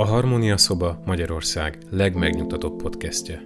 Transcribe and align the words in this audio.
A 0.00 0.04
Harmónia 0.04 0.56
Szoba 0.56 1.02
Magyarország 1.06 1.78
legmegnyugtatóbb 1.90 2.82
podcastje. 2.82 3.42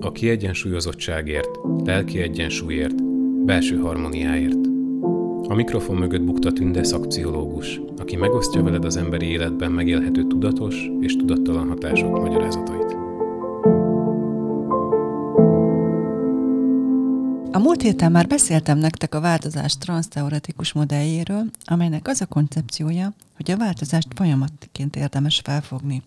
A 0.00 0.12
kiegyensúlyozottságért, 0.12 1.48
lelki 1.84 2.20
egyensúlyért, 2.20 3.04
belső 3.44 3.76
harmóniáért. 3.76 4.66
A 5.48 5.54
mikrofon 5.54 5.96
mögött 5.96 6.22
bukta 6.22 6.52
Tünde 6.52 6.84
szakpszichológus, 6.84 7.80
aki 7.96 8.16
megosztja 8.16 8.62
veled 8.62 8.84
az 8.84 8.96
emberi 8.96 9.26
életben 9.26 9.72
megélhető 9.72 10.26
tudatos 10.26 10.90
és 11.00 11.16
tudattalan 11.16 11.68
hatások 11.68 12.20
magyarázatait. 12.20 12.96
A 17.54 17.58
múlt 17.58 17.82
héten 17.82 18.12
már 18.12 18.26
beszéltem 18.26 18.78
nektek 18.78 19.14
a 19.14 19.20
változás 19.20 19.78
transzteoretikus 19.78 20.72
modelljéről, 20.72 21.44
amelynek 21.64 22.08
az 22.08 22.20
a 22.20 22.26
koncepciója, 22.26 23.14
hogy 23.44 23.54
a 23.54 23.56
változást 23.56 24.08
folyamatként 24.14 24.96
érdemes 24.96 25.40
felfogni, 25.44 26.02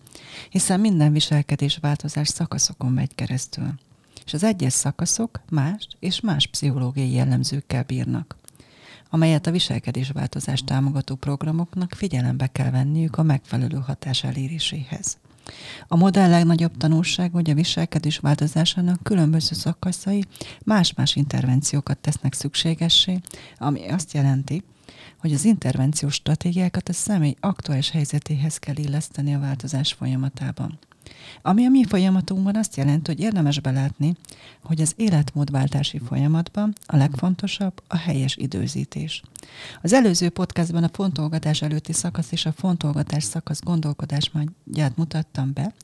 hiszen 0.50 0.80
minden 0.80 1.12
viselkedés 1.12 1.78
változás 1.80 2.28
szakaszokon 2.28 2.92
megy 2.92 3.14
keresztül, 3.14 3.74
és 4.24 4.34
az 4.34 4.44
egyes 4.44 4.72
szakaszok 4.72 5.40
más 5.50 5.88
és 5.98 6.20
más 6.20 6.46
pszichológiai 6.46 7.12
jellemzőkkel 7.12 7.82
bírnak, 7.82 8.36
amelyet 9.10 9.46
a 9.46 9.50
viselkedésváltozás 9.50 10.60
támogató 10.64 11.14
programoknak 11.14 11.92
figyelembe 11.92 12.46
kell 12.46 12.70
venniük 12.70 13.18
a 13.18 13.22
megfelelő 13.22 13.76
hatás 13.76 14.24
eléréséhez. 14.24 15.18
A 15.88 15.96
modell 15.96 16.30
legnagyobb 16.30 16.76
tanulság, 16.76 17.32
hogy 17.32 17.50
a 17.50 17.54
viselkedés 17.54 18.18
változásának 18.18 19.02
különböző 19.02 19.54
szakaszai 19.54 20.24
más-más 20.64 21.16
intervenciókat 21.16 21.98
tesznek 21.98 22.32
szükségessé, 22.32 23.20
ami 23.58 23.88
azt 23.88 24.12
jelenti, 24.12 24.62
hogy 25.18 25.32
az 25.32 25.44
intervenciós 25.44 26.14
stratégiákat 26.14 26.88
a 26.88 26.92
személy 26.92 27.36
aktuális 27.40 27.90
helyzetéhez 27.90 28.58
kell 28.58 28.76
illeszteni 28.76 29.34
a 29.34 29.38
változás 29.38 29.92
folyamatában. 29.92 30.78
Ami 31.42 31.64
a 31.64 31.68
mi 31.68 31.84
folyamatunkban 31.84 32.56
azt 32.56 32.76
jelenti, 32.76 33.10
hogy 33.10 33.20
érdemes 33.20 33.60
belátni, 33.60 34.16
hogy 34.62 34.80
az 34.80 34.92
életmódváltási 34.96 35.98
folyamatban 35.98 36.72
a 36.86 36.96
legfontosabb 36.96 37.82
a 37.86 37.96
helyes 37.96 38.36
időzítés. 38.36 39.22
Az 39.82 39.92
előző 39.92 40.28
podcastban 40.28 40.84
a 40.84 40.90
fontolgatás 40.92 41.62
előtti 41.62 41.92
szakasz 41.92 42.32
és 42.32 42.46
a 42.46 42.52
fontolgatás 42.52 43.24
szakasz 43.24 43.62
gondolkodásmódját 43.62 44.96
mutattam 44.96 45.52
be. 45.52 45.74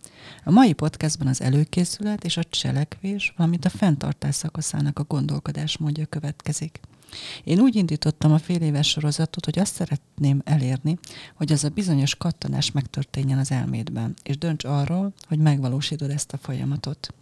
A 0.44 0.50
mai 0.50 0.72
podcastban 0.72 1.27
az 1.27 1.41
előkészület 1.41 2.25
és 2.25 2.37
a 2.37 2.44
cselekvés, 2.44 3.33
valamint 3.37 3.64
a 3.64 3.70
fenntartás 3.70 4.34
szakaszának 4.34 4.98
a 4.98 5.05
gondolkodásmódja 5.05 6.06
következik. 6.06 6.81
Én 7.44 7.60
úgy 7.60 7.77
indítottam 7.77 8.32
a 8.32 8.38
fél 8.38 8.62
éves 8.62 8.88
sorozatot, 8.88 9.44
hogy 9.44 9.58
azt 9.58 9.74
szeretném 9.74 10.41
elérni, 10.44 10.98
hogy 11.34 11.52
az 11.52 11.64
a 11.64 11.69
bizonyos 11.69 12.14
kattanás 12.14 12.70
megtörténjen 12.70 13.38
az 13.38 13.50
elmédben, 13.50 14.14
és 14.22 14.38
dönts 14.38 14.64
arról, 14.64 15.12
hogy 15.28 15.38
megvalósítod 15.38 16.10
ezt 16.10 16.32
a 16.32 16.38
folyamatot. 16.38 17.14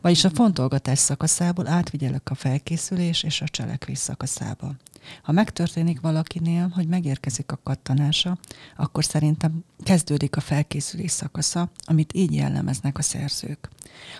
Vagyis 0.00 0.24
a 0.24 0.30
fontolgatás 0.30 0.98
szakaszából 0.98 1.66
átvigyelek 1.66 2.30
a 2.30 2.34
felkészülés 2.34 3.22
és 3.22 3.40
a 3.40 3.48
cselekvés 3.48 3.98
szakaszába. 3.98 4.74
Ha 5.22 5.32
megtörténik 5.32 6.00
valakinél, 6.00 6.68
hogy 6.68 6.86
megérkezik 6.86 7.52
a 7.52 7.60
kattanása, 7.62 8.38
akkor 8.76 9.04
szerintem 9.04 9.64
kezdődik 9.82 10.36
a 10.36 10.40
felkészülés 10.40 11.10
szakasza, 11.10 11.70
amit 11.84 12.14
így 12.14 12.34
jellemeznek 12.34 12.98
a 12.98 13.02
szerzők. 13.02 13.68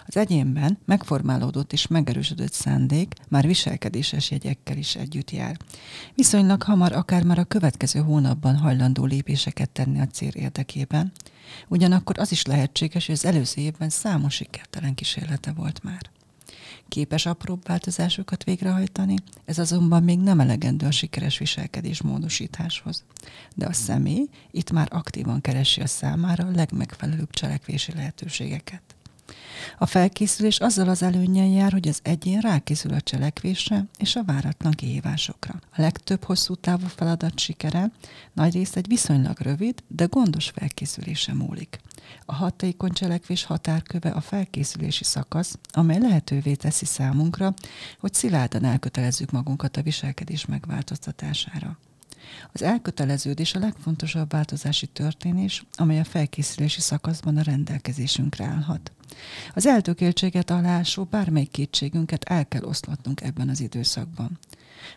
Az 0.06 0.16
egyénben 0.16 0.78
megformálódott 0.84 1.72
és 1.72 1.86
megerősödött 1.86 2.52
szándék 2.52 3.14
már 3.28 3.46
viselkedéses 3.46 4.30
jegyekkel 4.30 4.76
is 4.76 4.96
együtt 4.96 5.30
jár. 5.30 5.56
Viszonylag 6.14 6.62
hamar, 6.62 6.92
akár 6.92 7.24
már 7.24 7.38
a 7.38 7.44
következő 7.44 8.00
hónapban 8.00 8.56
hajlandó 8.56 9.04
lépéseket 9.04 9.70
tenni 9.70 10.00
a 10.00 10.06
cél 10.06 10.32
érdekében, 10.32 11.12
ugyanakkor 11.68 12.18
az 12.18 12.32
is 12.32 12.46
lehetséges, 12.46 13.06
hogy 13.06 13.14
az 13.14 13.24
előző 13.24 13.62
évben 13.62 13.88
számos 13.88 14.34
sikertelen 14.34 14.94
kísérlete 14.94 15.52
volt 15.52 15.82
már 15.82 16.10
képes 16.88 17.26
apróbb 17.26 17.66
változásokat 17.66 18.44
végrehajtani, 18.44 19.14
ez 19.44 19.58
azonban 19.58 20.02
még 20.02 20.18
nem 20.18 20.40
elegendő 20.40 20.86
a 20.86 20.90
sikeres 20.90 21.38
viselkedés 21.38 22.02
módosításhoz. 22.02 23.04
De 23.54 23.66
a 23.66 23.72
személy 23.72 24.28
itt 24.50 24.70
már 24.70 24.88
aktívan 24.90 25.40
keresi 25.40 25.80
a 25.80 25.86
számára 25.86 26.46
a 26.46 26.50
legmegfelelőbb 26.54 27.30
cselekvési 27.30 27.92
lehetőségeket. 27.92 28.93
A 29.78 29.86
felkészülés 29.86 30.58
azzal 30.58 30.88
az 30.88 31.02
előnyel 31.02 31.46
jár, 31.46 31.72
hogy 31.72 31.88
az 31.88 32.00
egyén 32.02 32.40
rákészül 32.40 32.92
a 32.92 33.00
cselekvésre 33.00 33.84
és 33.98 34.16
a 34.16 34.24
váratlan 34.24 34.72
kihívásokra. 34.72 35.60
A 35.76 35.80
legtöbb 35.80 36.24
hosszú 36.24 36.54
távú 36.54 36.86
feladat 36.86 37.38
sikere 37.38 37.90
nagyrészt 38.32 38.76
egy 38.76 38.86
viszonylag 38.86 39.40
rövid, 39.40 39.82
de 39.88 40.04
gondos 40.04 40.50
felkészülése 40.50 41.34
múlik. 41.34 41.78
A 42.24 42.34
hatékony 42.34 42.92
cselekvés 42.92 43.44
határköve 43.44 44.10
a 44.10 44.20
felkészülési 44.20 45.04
szakasz, 45.04 45.58
amely 45.72 45.98
lehetővé 45.98 46.54
teszi 46.54 46.84
számunkra, 46.84 47.54
hogy 47.98 48.14
szilárdan 48.14 48.64
elkötelezzük 48.64 49.30
magunkat 49.30 49.76
a 49.76 49.82
viselkedés 49.82 50.46
megváltoztatására. 50.46 51.78
Az 52.52 52.62
elköteleződés 52.62 53.54
a 53.54 53.58
legfontosabb 53.58 54.30
változási 54.30 54.86
történés, 54.86 55.64
amely 55.76 56.00
a 56.00 56.04
felkészülési 56.04 56.80
szakaszban 56.80 57.36
a 57.36 57.42
rendelkezésünkre 57.42 58.44
állhat. 58.44 58.92
Az 59.54 59.66
eltökéltséget 59.66 60.50
alásó 60.50 61.04
bármely 61.04 61.44
kétségünket 61.44 62.24
el 62.24 62.48
kell 62.48 62.62
oszlatnunk 62.62 63.20
ebben 63.20 63.48
az 63.48 63.60
időszakban. 63.60 64.38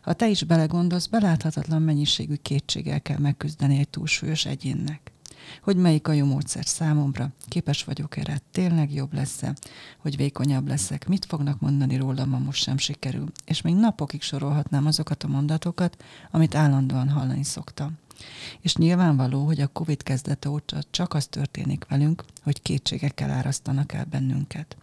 Ha 0.02 0.14
te 0.14 0.28
is 0.28 0.44
belegondolsz, 0.44 1.06
beláthatatlan 1.06 1.82
mennyiségű 1.82 2.36
kétséggel 2.36 3.02
kell 3.02 3.18
megküzdeni 3.18 3.78
egy 3.80 3.90
túlsúlyos 3.90 4.46
egyénnek 4.46 5.12
hogy 5.62 5.78
melyik 5.78 6.08
a 6.08 6.12
jó 6.12 6.26
módszer 6.26 6.66
számomra, 6.66 7.30
képes 7.48 7.84
vagyok 7.84 8.18
erre, 8.18 8.42
tényleg 8.52 8.94
jobb 8.94 9.14
lesz-e, 9.14 9.54
hogy 9.98 10.16
vékonyabb 10.16 10.68
leszek, 10.68 11.08
mit 11.08 11.26
fognak 11.26 11.60
mondani 11.60 11.96
rólam, 11.98 12.32
ha 12.32 12.40
most 12.40 12.64
sem 12.64 12.78
sikerül. 12.78 13.32
És 13.46 13.62
még 13.62 13.76
napokig 13.76 14.22
sorolhatnám 14.22 14.86
azokat 14.86 15.24
a 15.24 15.28
mondatokat, 15.28 16.04
amit 16.32 16.56
állandóan 16.56 17.10
hallani 17.10 17.44
szoktam. 17.44 17.98
És 18.62 18.76
nyilvánvaló, 18.76 19.46
hogy 19.46 19.62
a 19.62 19.68
Covid 19.68 20.04
kezdete 20.04 20.50
óta 20.50 20.78
csak 20.90 21.14
az 21.14 21.26
történik 21.26 21.86
velünk, 21.90 22.24
hogy 22.44 22.62
kétségekkel 22.62 23.30
árasztanak 23.30 23.94
el 23.94 24.06
bennünket. 24.06 24.78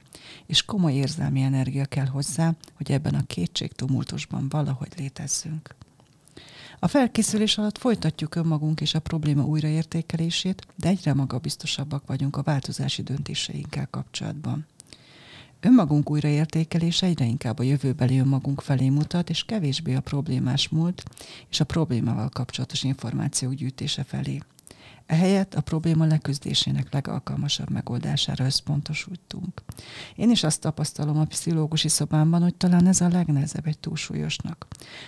És 0.47 0.65
komoly 0.65 0.93
érzelmi 0.93 1.41
energia 1.41 1.85
kell 1.85 2.07
hozzá, 2.07 2.55
hogy 2.77 2.93
ebben 2.93 3.15
a 3.15 3.27
kétségtumultusban 3.27 4.49
valahogy 4.49 4.93
létezzünk. 4.97 5.75
A 6.79 6.87
felkészülés 6.87 7.59
alatt 7.59 7.79
folytatjuk 7.79 8.35
önmagunk 8.35 8.81
és 8.81 8.95
a 8.95 9.01
probléma 9.01 9.45
újraértékelését, 9.45 10.67
de 10.77 10.89
egyre 10.89 11.15
magabiztosabbak 11.15 12.07
vagyunk 12.07 12.37
a 12.37 12.43
változási 12.43 13.03
döntéseinkkel 13.03 13.89
kapcsolatban. 13.91 14.67
Önmagunk 15.61 16.11
újraértékelése 16.11 17.07
egyre 17.07 17.25
inkább 17.25 17.59
a 17.59 17.63
jövőbeli 17.63 18.19
önmagunk 18.19 18.61
felé 18.61 18.89
mutat, 18.89 19.31
és 19.31 19.45
kevésbé 19.45 19.95
a 19.95 20.01
problémás 20.01 20.69
múlt 20.69 21.03
és 21.51 21.61
a 21.61 21.65
problémával 21.65 22.29
kapcsolatos 22.29 22.83
információk 22.83 23.55
gyűjtése 23.55 24.05
felé. 24.05 24.41
Ehelyett 25.07 25.55
a 25.55 25.61
probléma 25.61 26.05
leküzdésének 26.05 26.93
legalkalmasabb 26.93 27.71
megoldására 27.71 28.45
összpontosítunk. 28.45 29.63
Én 30.17 30.31
is 30.31 30.43
azt 30.43 30.61
tapasztalom 30.61 31.19
a 31.19 31.25
pszichológusi 31.25 31.89
szobámban, 31.89 32.43
hogy 32.43 32.55
talán 32.55 32.87
ez 32.87 33.01
a 33.01 33.09
legnehezebb 33.09 33.67
egy 33.67 33.79
túlsúlyosnak, 33.79 34.67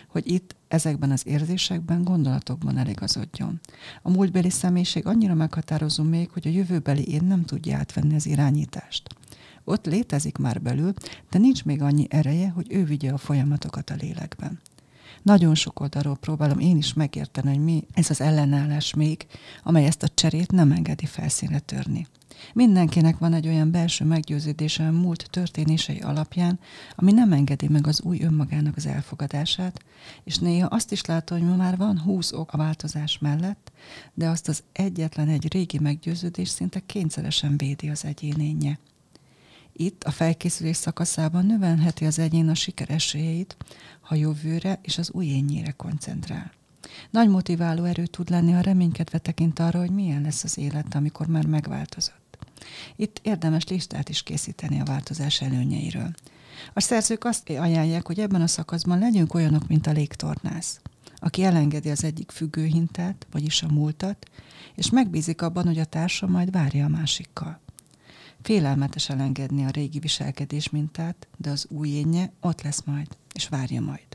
hogy 0.08 0.30
itt 0.30 0.56
ezekben 0.68 1.10
az 1.10 1.26
érzésekben, 1.26 2.04
gondolatokban 2.04 2.76
eligazodjon. 2.78 3.60
A 4.02 4.10
múltbeli 4.10 4.50
személyiség 4.50 5.06
annyira 5.06 5.34
meghatározó 5.34 6.02
még, 6.02 6.30
hogy 6.30 6.46
a 6.46 6.50
jövőbeli 6.50 7.12
én 7.12 7.24
nem 7.24 7.44
tudja 7.44 7.76
átvenni 7.76 8.14
az 8.14 8.26
irányítást. 8.26 9.08
Ott 9.64 9.86
létezik 9.86 10.38
már 10.38 10.62
belül, 10.62 10.92
de 11.30 11.38
nincs 11.38 11.64
még 11.64 11.82
annyi 11.82 12.06
ereje, 12.10 12.48
hogy 12.48 12.66
ő 12.72 12.84
vigye 12.84 13.12
a 13.12 13.18
folyamatokat 13.18 13.90
a 13.90 13.94
lélekben. 13.94 14.60
Nagyon 15.26 15.54
sok 15.54 15.80
oldalról 15.80 16.16
próbálom 16.16 16.58
én 16.58 16.76
is 16.76 16.92
megérteni, 16.92 17.48
hogy 17.48 17.64
mi 17.64 17.86
ez 17.92 18.10
az 18.10 18.20
ellenállás 18.20 18.94
még, 18.94 19.26
amely 19.62 19.86
ezt 19.86 20.02
a 20.02 20.08
cserét 20.08 20.50
nem 20.50 20.72
engedi 20.72 21.06
felszínre 21.06 21.58
törni. 21.58 22.06
Mindenkinek 22.54 23.18
van 23.18 23.32
egy 23.32 23.46
olyan 23.46 23.70
belső 23.70 24.04
meggyőződése 24.04 24.86
a 24.86 24.90
múlt 24.90 25.26
történései 25.30 25.98
alapján, 25.98 26.58
ami 26.94 27.12
nem 27.12 27.32
engedi 27.32 27.68
meg 27.68 27.86
az 27.86 28.02
új 28.02 28.20
önmagának 28.22 28.76
az 28.76 28.86
elfogadását, 28.86 29.84
és 30.24 30.36
néha 30.38 30.66
azt 30.66 30.92
is 30.92 31.04
látom, 31.04 31.38
hogy 31.38 31.48
ma 31.48 31.56
már 31.56 31.76
van 31.76 32.00
húsz 32.00 32.32
ok 32.32 32.52
a 32.52 32.56
változás 32.56 33.18
mellett, 33.18 33.72
de 34.14 34.28
azt 34.28 34.48
az 34.48 34.62
egyetlen 34.72 35.28
egy 35.28 35.52
régi 35.52 35.78
meggyőződés 35.78 36.48
szinte 36.48 36.80
kényszeresen 36.86 37.56
védi 37.56 37.88
az 37.88 38.04
egyénénye. 38.04 38.78
Itt 39.78 40.04
a 40.04 40.10
felkészülés 40.10 40.76
szakaszában 40.76 41.46
növelheti 41.46 42.04
az 42.04 42.18
egyén 42.18 42.48
a 42.48 42.54
sikeresélyeit, 42.54 43.56
ha 44.00 44.14
jövőre 44.14 44.78
és 44.82 44.98
az 44.98 45.10
új 45.10 45.26
énjére 45.26 45.70
koncentrál. 45.70 46.52
Nagy 47.10 47.28
motiváló 47.28 47.84
erő 47.84 48.06
tud 48.06 48.30
lenni, 48.30 48.52
ha 48.52 48.60
reménykedve 48.60 49.18
tekint 49.18 49.58
arra, 49.58 49.78
hogy 49.78 49.90
milyen 49.90 50.22
lesz 50.22 50.44
az 50.44 50.58
élet, 50.58 50.94
amikor 50.94 51.26
már 51.26 51.46
megváltozott. 51.46 52.38
Itt 52.96 53.20
érdemes 53.22 53.64
listát 53.64 54.08
is 54.08 54.22
készíteni 54.22 54.80
a 54.80 54.84
változás 54.84 55.40
előnyeiről. 55.40 56.10
A 56.72 56.80
szerzők 56.80 57.24
azt 57.24 57.50
ajánlják, 57.50 58.06
hogy 58.06 58.20
ebben 58.20 58.42
a 58.42 58.46
szakaszban 58.46 58.98
legyünk 58.98 59.34
olyanok, 59.34 59.68
mint 59.68 59.86
a 59.86 59.92
légtornász. 59.92 60.80
aki 61.18 61.42
elengedi 61.42 61.90
az 61.90 62.04
egyik 62.04 62.30
függőhintát, 62.30 63.26
vagyis 63.30 63.62
a 63.62 63.72
múltat, 63.72 64.30
és 64.74 64.90
megbízik 64.90 65.42
abban, 65.42 65.64
hogy 65.64 65.78
a 65.78 65.84
társa 65.84 66.26
majd 66.26 66.50
várja 66.50 66.84
a 66.84 66.88
másikkal. 66.88 67.60
Félelmetes 68.46 69.08
elengedni 69.08 69.64
a 69.64 69.70
régi 69.70 69.98
viselkedés 69.98 70.70
mintát, 70.70 71.28
de 71.36 71.50
az 71.50 71.66
új 71.68 71.88
énje 71.88 72.32
ott 72.40 72.62
lesz 72.62 72.82
majd, 72.84 73.06
és 73.32 73.48
várja 73.48 73.80
majd. 73.80 74.06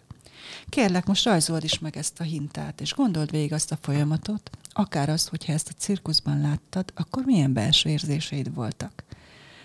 Kérlek, 0.70 1.06
most 1.06 1.26
rajzold 1.26 1.64
is 1.64 1.80
meg 1.80 1.98
ezt 1.98 2.20
a 2.20 2.24
hintát, 2.24 2.82
és 2.82 2.94
gondold 2.94 3.32
végig 3.32 3.54
azt 3.54 3.72
a 3.72 3.78
folyamatot, 3.82 4.50
akár 4.70 5.10
azt, 5.10 5.30
hogyha 5.30 5.54
ezt 5.54 5.70
a 5.70 5.78
cirkuszban 5.78 6.42
láttad, 6.42 6.92
akkor 6.96 7.24
milyen 7.26 7.54
belső 7.54 7.90
érzéseid 7.90 8.54
voltak. 8.54 9.04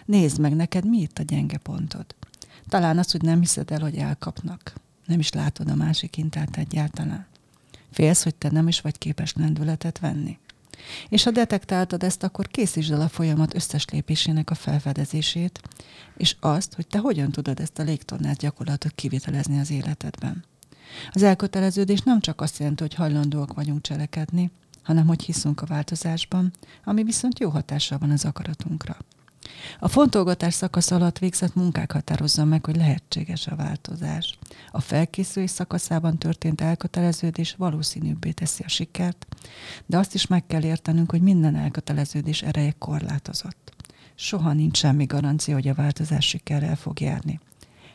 Nézd 0.04 0.40
meg 0.40 0.54
neked, 0.54 0.88
mi 0.88 1.00
itt 1.00 1.18
a 1.18 1.22
gyenge 1.22 1.58
pontod. 1.58 2.14
Talán 2.68 2.98
az, 2.98 3.10
hogy 3.10 3.22
nem 3.22 3.40
hiszed 3.40 3.70
el, 3.70 3.80
hogy 3.80 3.96
elkapnak. 3.96 4.72
Nem 5.04 5.18
is 5.18 5.32
látod 5.32 5.70
a 5.70 5.74
másik 5.74 6.14
hintát 6.14 6.56
egyáltalán. 6.56 7.26
Félsz, 7.90 8.22
hogy 8.22 8.34
te 8.34 8.50
nem 8.50 8.68
is 8.68 8.80
vagy 8.80 8.98
képes 8.98 9.32
lendületet 9.34 9.98
venni. 9.98 10.38
És 11.08 11.22
ha 11.22 11.30
detektáltad 11.30 12.02
ezt, 12.02 12.22
akkor 12.22 12.48
készítsd 12.48 12.92
el 12.92 13.00
a 13.00 13.08
folyamat 13.08 13.54
összes 13.54 13.84
lépésének 13.84 14.50
a 14.50 14.54
felfedezését, 14.54 15.60
és 16.16 16.36
azt, 16.40 16.74
hogy 16.74 16.86
te 16.86 16.98
hogyan 16.98 17.30
tudod 17.30 17.60
ezt 17.60 17.78
a 17.78 17.82
légtornás 17.82 18.36
gyakorlatot 18.36 18.92
kivitelezni 18.94 19.58
az 19.58 19.70
életedben. 19.70 20.44
Az 21.12 21.22
elköteleződés 21.22 22.00
nem 22.00 22.20
csak 22.20 22.40
azt 22.40 22.58
jelenti, 22.58 22.82
hogy 22.82 22.94
hajlandóak 22.94 23.54
vagyunk 23.54 23.82
cselekedni, 23.82 24.50
hanem 24.82 25.06
hogy 25.06 25.22
hiszünk 25.22 25.62
a 25.62 25.66
változásban, 25.66 26.52
ami 26.84 27.02
viszont 27.02 27.38
jó 27.38 27.50
hatással 27.50 27.98
van 27.98 28.10
az 28.10 28.24
akaratunkra. 28.24 28.96
A 29.78 29.88
fontolgatás 29.88 30.54
szakasz 30.54 30.90
alatt 30.90 31.18
végzett 31.18 31.54
munkák 31.54 31.92
határozza 31.92 32.44
meg, 32.44 32.64
hogy 32.64 32.76
lehetséges 32.76 33.46
a 33.46 33.56
változás. 33.56 34.38
A 34.70 34.80
felkészülés 34.80 35.50
szakaszában 35.50 36.18
történt 36.18 36.60
elköteleződés 36.60 37.54
valószínűbbé 37.58 38.30
teszi 38.30 38.62
a 38.66 38.68
sikert, 38.68 39.26
de 39.86 39.98
azt 39.98 40.14
is 40.14 40.26
meg 40.26 40.46
kell 40.46 40.64
értenünk, 40.64 41.10
hogy 41.10 41.22
minden 41.22 41.56
elköteleződés 41.56 42.42
ereje 42.42 42.74
korlátozott. 42.78 43.74
Soha 44.14 44.52
nincs 44.52 44.76
semmi 44.76 45.04
garancia, 45.04 45.54
hogy 45.54 45.68
a 45.68 45.74
változás 45.74 46.26
sikerrel 46.26 46.76
fog 46.76 47.00
járni. 47.00 47.40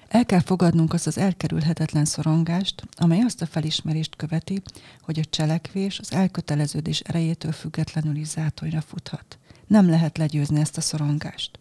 El 0.07 0.25
kell 0.25 0.39
fogadnunk 0.39 0.93
azt 0.93 1.07
az 1.07 1.17
elkerülhetetlen 1.17 2.05
szorongást, 2.05 2.83
amely 2.95 3.19
azt 3.19 3.41
a 3.41 3.45
felismerést 3.45 4.15
követi, 4.15 4.61
hogy 5.01 5.19
a 5.19 5.29
cselekvés 5.29 5.99
az 5.99 6.13
elköteleződés 6.13 6.99
erejétől 6.99 7.51
függetlenül 7.51 8.15
is 8.15 8.27
zátonyra 8.27 8.81
futhat. 8.81 9.37
Nem 9.71 9.89
lehet 9.89 10.17
legyőzni 10.17 10.59
ezt 10.59 10.77
a 10.77 10.81
szorongást. 10.81 11.59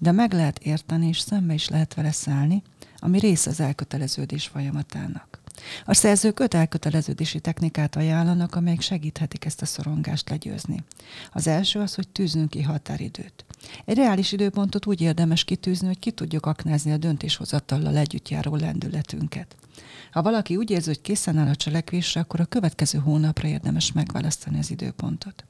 De 0.00 0.12
meg 0.12 0.32
lehet 0.32 0.58
érteni, 0.58 1.08
és 1.08 1.18
szembe 1.18 1.54
is 1.54 1.68
lehet 1.68 1.94
vele 1.94 2.12
szállni, 2.12 2.62
ami 2.98 3.18
része 3.18 3.50
az 3.50 3.60
elköteleződés 3.60 4.46
folyamatának. 4.46 5.40
A 5.84 5.94
szerzők 5.94 6.40
öt 6.40 6.54
elköteleződési 6.54 7.40
technikát 7.40 7.96
ajánlanak, 7.96 8.54
amelyek 8.54 8.80
segíthetik 8.80 9.44
ezt 9.44 9.62
a 9.62 9.66
szorongást 9.66 10.30
legyőzni. 10.30 10.84
Az 11.32 11.46
első 11.46 11.80
az, 11.80 11.94
hogy 11.94 12.08
tűznünk 12.08 12.50
ki 12.50 12.62
határidőt. 12.62 13.44
Egy 13.84 13.96
reális 13.96 14.32
időpontot 14.32 14.86
úgy 14.86 15.00
érdemes 15.00 15.44
kitűzni, 15.44 15.86
hogy 15.86 15.98
ki 15.98 16.10
tudjuk 16.10 16.46
aknázni 16.46 16.92
a 16.92 16.96
döntéshozatallal 16.96 17.96
együtt 17.96 18.28
járó 18.28 18.56
lendületünket. 18.56 19.56
Ha 20.10 20.22
valaki 20.22 20.56
úgy 20.56 20.70
érzi, 20.70 20.88
hogy 20.88 21.00
készen 21.00 21.38
áll 21.38 21.48
a 21.48 21.56
cselekvésre, 21.56 22.20
akkor 22.20 22.40
a 22.40 22.44
következő 22.44 22.98
hónapra 22.98 23.48
érdemes 23.48 23.92
megválasztani 23.92 24.58
az 24.58 24.70
időpontot. 24.70 25.44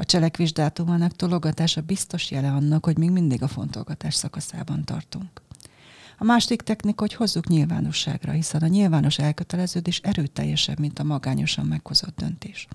A 0.00 0.04
cselekvés 0.04 0.52
dátumának 0.52 1.12
tologatása 1.12 1.80
biztos 1.80 2.30
jele 2.30 2.50
annak, 2.50 2.84
hogy 2.84 2.98
még 2.98 3.10
mindig 3.10 3.42
a 3.42 3.48
fontolgatás 3.48 4.14
szakaszában 4.14 4.84
tartunk. 4.84 5.42
A 6.20 6.24
másik 6.24 6.62
technika, 6.62 7.00
hogy 7.00 7.14
hozzuk 7.14 7.48
nyilvánosságra, 7.48 8.32
hiszen 8.32 8.62
a 8.62 8.66
nyilvános 8.66 9.18
elköteleződés 9.18 10.00
erőteljesebb, 10.02 10.78
mint 10.78 10.98
a 10.98 11.04
magányosan 11.04 11.66
meghozott 11.66 12.16
döntés. 12.16 12.68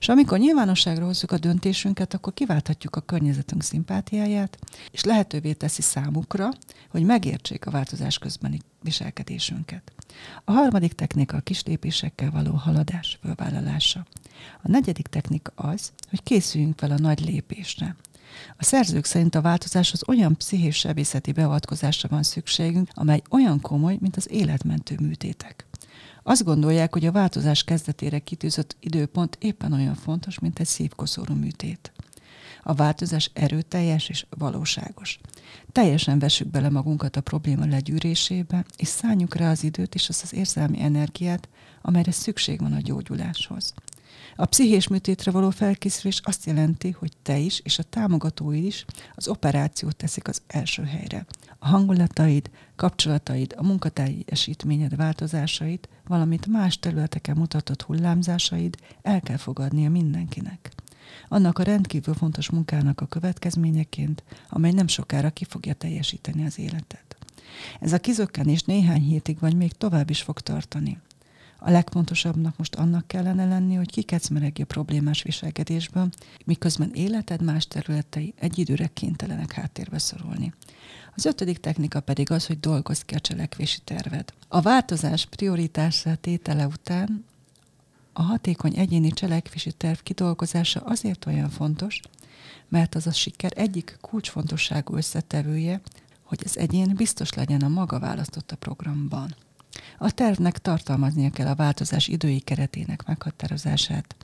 És 0.00 0.08
amikor 0.08 0.38
nyilvánosságra 0.38 1.04
hozzuk 1.04 1.32
a 1.32 1.38
döntésünket, 1.38 2.14
akkor 2.14 2.34
kiválthatjuk 2.34 2.96
a 2.96 3.00
környezetünk 3.00 3.62
szimpátiáját, 3.62 4.58
és 4.90 5.04
lehetővé 5.04 5.52
teszi 5.52 5.82
számukra, 5.82 6.48
hogy 6.88 7.04
megértsék 7.04 7.66
a 7.66 7.70
változás 7.70 8.18
közbeni 8.18 8.58
viselkedésünket. 8.82 9.92
A 10.44 10.52
harmadik 10.52 10.92
technika 10.92 11.36
a 11.36 11.40
kis 11.40 11.62
lépésekkel 11.62 12.30
való 12.30 12.52
haladás 12.52 13.18
fölvállalása. 13.22 14.06
A 14.62 14.70
negyedik 14.70 15.06
technika 15.06 15.52
az, 15.54 15.92
hogy 16.08 16.22
készüljünk 16.22 16.78
fel 16.78 16.90
a 16.90 16.98
nagy 16.98 17.20
lépésre. 17.20 17.96
A 18.56 18.64
szerzők 18.64 19.04
szerint 19.04 19.34
a 19.34 19.40
változáshoz 19.40 20.08
olyan 20.08 20.36
pszichés 20.36 20.76
sebészeti 20.76 21.32
beavatkozásra 21.32 22.08
van 22.08 22.22
szükségünk, 22.22 22.88
amely 22.92 23.22
olyan 23.30 23.60
komoly, 23.60 23.96
mint 24.00 24.16
az 24.16 24.30
életmentő 24.30 24.96
műtétek. 25.00 25.66
Azt 26.22 26.44
gondolják, 26.44 26.92
hogy 26.92 27.06
a 27.06 27.12
változás 27.12 27.64
kezdetére 27.64 28.18
kitűzött 28.18 28.76
időpont 28.80 29.36
éppen 29.40 29.72
olyan 29.72 29.94
fontos, 29.94 30.38
mint 30.38 30.58
egy 30.58 30.66
szívkoszorú 30.66 31.34
műtét. 31.34 31.92
A 32.62 32.74
változás 32.74 33.30
erőteljes 33.34 34.08
és 34.08 34.26
valóságos. 34.38 35.18
Teljesen 35.72 36.18
vessük 36.18 36.48
bele 36.48 36.70
magunkat 36.70 37.16
a 37.16 37.20
probléma 37.20 37.64
legyűrésébe, 37.64 38.64
és 38.76 38.88
szálljuk 38.88 39.34
rá 39.34 39.50
az 39.50 39.64
időt 39.64 39.94
és 39.94 40.08
az 40.08 40.20
az 40.22 40.34
érzelmi 40.34 40.80
energiát, 40.80 41.48
amelyre 41.82 42.12
szükség 42.12 42.60
van 42.60 42.72
a 42.72 42.80
gyógyuláshoz. 42.80 43.74
A 44.40 44.46
pszichés 44.46 44.88
műtétre 44.88 45.30
való 45.30 45.50
felkészülés 45.50 46.20
azt 46.24 46.44
jelenti, 46.44 46.90
hogy 46.90 47.12
te 47.22 47.38
is 47.38 47.60
és 47.64 47.78
a 47.78 47.82
támogatóid 47.82 48.64
is 48.64 48.84
az 49.14 49.28
operációt 49.28 49.96
teszik 49.96 50.28
az 50.28 50.42
első 50.46 50.82
helyre. 50.82 51.26
A 51.58 51.68
hangulataid, 51.68 52.50
kapcsolataid, 52.76 53.54
a 53.56 53.62
munkatári 53.62 54.24
esítményed 54.26 54.96
változásait, 54.96 55.88
valamint 56.06 56.46
más 56.46 56.78
területeken 56.78 57.36
mutatott 57.36 57.82
hullámzásaid 57.82 58.76
el 59.02 59.20
kell 59.20 59.36
fogadnia 59.36 59.90
mindenkinek. 59.90 60.72
Annak 61.28 61.58
a 61.58 61.62
rendkívül 61.62 62.14
fontos 62.14 62.50
munkának 62.50 63.00
a 63.00 63.06
következményeként, 63.06 64.22
amely 64.48 64.72
nem 64.72 64.86
sokára 64.86 65.30
ki 65.30 65.44
fogja 65.44 65.74
teljesíteni 65.74 66.44
az 66.44 66.58
életet. 66.58 67.16
Ez 67.80 67.92
a 67.92 67.98
kizökkenés 67.98 68.62
néhány 68.62 69.02
hétig 69.02 69.38
vagy 69.38 69.56
még 69.56 69.72
tovább 69.72 70.10
is 70.10 70.22
fog 70.22 70.40
tartani. 70.40 70.98
A 71.62 71.70
legfontosabbnak 71.70 72.56
most 72.56 72.74
annak 72.74 73.06
kellene 73.06 73.44
lenni, 73.44 73.74
hogy 73.74 73.90
kikecmeregj 73.90 74.62
a 74.62 74.64
problémás 74.64 75.22
viselkedésből, 75.22 76.08
miközben 76.44 76.90
életed 76.94 77.42
más 77.42 77.66
területei 77.66 78.34
egy 78.38 78.58
időre 78.58 78.86
kénytelenek 78.86 79.52
háttérbe 79.52 79.98
szorulni. 79.98 80.52
Az 81.16 81.24
ötödik 81.24 81.58
technika 81.58 82.00
pedig 82.00 82.30
az, 82.30 82.46
hogy 82.46 82.60
dolgozz 82.60 83.00
ki 83.00 83.14
a 83.14 83.20
cselekvési 83.20 83.78
terved. 83.84 84.32
A 84.48 84.60
változás 84.60 85.26
prioritásra 85.26 86.14
tétele 86.14 86.66
után 86.66 87.24
a 88.12 88.22
hatékony 88.22 88.76
egyéni 88.76 89.10
cselekvési 89.10 89.72
terv 89.72 89.98
kidolgozása 89.98 90.80
azért 90.80 91.26
olyan 91.26 91.50
fontos, 91.50 92.00
mert 92.68 92.94
az 92.94 93.06
a 93.06 93.12
siker 93.12 93.52
egyik 93.54 93.98
kulcsfontosságú 94.00 94.96
összetevője, 94.96 95.80
hogy 96.22 96.40
az 96.44 96.58
egyén 96.58 96.94
biztos 96.96 97.32
legyen 97.32 97.60
a 97.60 97.68
maga 97.68 97.98
választotta 97.98 98.56
programban. 98.56 99.34
A 99.98 100.10
tervnek 100.10 100.58
tartalmaznia 100.58 101.30
kell 101.30 101.46
a 101.46 101.54
változás 101.54 102.08
idői 102.08 102.40
keretének 102.40 103.06
meghatározását, 103.06 104.14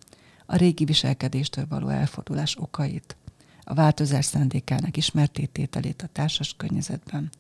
a 0.47 0.57
régi 0.57 0.85
viselkedéstől 0.85 1.67
való 1.69 1.89
elfordulás 1.89 2.57
okait, 2.57 3.17
a 3.65 3.75
változás 3.75 4.25
szándékának 4.25 4.97
ismertétételét 4.97 6.03
a 6.03 6.09
társas 6.13 6.55
környezetben, 6.57 7.31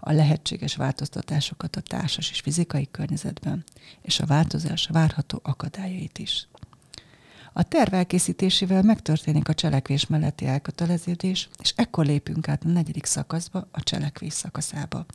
a 0.00 0.12
lehetséges 0.12 0.76
változtatásokat 0.76 1.76
a 1.76 1.80
társas 1.80 2.30
és 2.30 2.40
fizikai 2.40 2.88
környezetben, 2.90 3.64
és 4.02 4.20
a 4.20 4.26
változás 4.26 4.86
várható 4.86 5.40
akadályait 5.42 6.18
is. 6.18 6.48
A 7.56 7.62
terv 7.62 7.94
elkészítésével 7.94 8.82
megtörténik 8.82 9.48
a 9.48 9.54
cselekvés 9.54 10.06
melletti 10.06 10.46
elköteleződés, 10.46 11.48
és 11.62 11.72
ekkor 11.76 12.06
lépünk 12.06 12.48
át 12.48 12.64
a 12.64 12.68
negyedik 12.68 13.04
szakaszba, 13.04 13.68
a 13.70 13.82
cselekvés 13.82 14.32
szakaszába. 14.32 15.06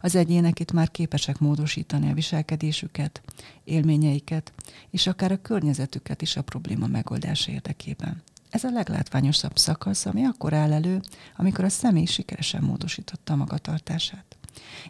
Az 0.00 0.14
egyének 0.14 0.60
itt 0.60 0.72
már 0.72 0.90
képesek 0.90 1.38
módosítani 1.38 2.10
a 2.10 2.14
viselkedésüket, 2.14 3.20
élményeiket, 3.64 4.52
és 4.90 5.06
akár 5.06 5.32
a 5.32 5.42
környezetüket 5.42 6.22
is 6.22 6.36
a 6.36 6.42
probléma 6.42 6.86
megoldása 6.86 7.52
érdekében. 7.52 8.22
Ez 8.50 8.64
a 8.64 8.70
leglátványosabb 8.70 9.58
szakasz, 9.58 10.06
ami 10.06 10.24
akkor 10.24 10.52
áll 10.52 10.72
elő, 10.72 11.00
amikor 11.36 11.64
a 11.64 11.68
személy 11.68 12.04
sikeresen 12.04 12.62
módosította 12.62 13.36
magatartását. 13.36 14.36